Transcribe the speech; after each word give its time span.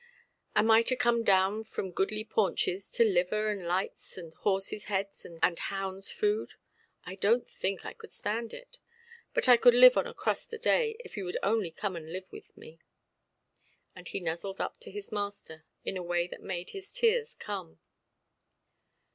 Am 0.55 0.71
I 0.71 0.81
to 0.81 0.95
come 0.95 1.23
down 1.23 1.63
from 1.63 1.91
goodly 1.91 2.23
paunches 2.23 2.89
to 2.93 3.03
liver 3.03 3.51
and 3.51 3.67
lights 3.67 4.17
and 4.17 4.33
horses' 4.33 4.85
heads 4.85 5.25
and 5.27 5.59
hounds' 5.59 6.11
food? 6.11 6.53
I 7.05 7.15
donʼt 7.15 7.47
think 7.49 7.85
I 7.85 7.93
could 7.93 8.09
stand 8.11 8.51
it. 8.51 8.79
But 9.35 9.47
I 9.47 9.59
would 9.63 9.75
live 9.75 9.97
on 9.97 10.07
a 10.07 10.15
crust 10.15 10.51
a 10.53 10.57
day, 10.57 10.97
if 11.05 11.17
you 11.17 11.23
would 11.25 11.37
only 11.43 11.69
come 11.69 11.95
and 11.95 12.11
live 12.11 12.31
with 12.31 12.57
me". 12.57 12.79
And 13.95 14.07
he 14.07 14.19
nuzzled 14.19 14.59
up 14.59 14.79
to 14.79 14.89
his 14.89 15.11
master, 15.11 15.65
in 15.85 15.97
a 15.97 16.01
way 16.03 16.25
that 16.29 16.41
made 16.41 16.71
his 16.71 16.91
tears 16.91 17.35
come. 17.35 17.79